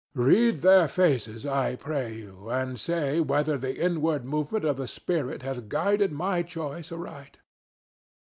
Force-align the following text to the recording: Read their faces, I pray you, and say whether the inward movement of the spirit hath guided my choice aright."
Read 0.15 0.61
their 0.63 0.87
faces, 0.87 1.45
I 1.45 1.75
pray 1.75 2.15
you, 2.15 2.49
and 2.49 2.79
say 2.79 3.19
whether 3.19 3.55
the 3.55 3.77
inward 3.77 4.25
movement 4.25 4.65
of 4.65 4.77
the 4.77 4.87
spirit 4.87 5.43
hath 5.43 5.69
guided 5.69 6.11
my 6.11 6.41
choice 6.41 6.91
aright." 6.91 7.37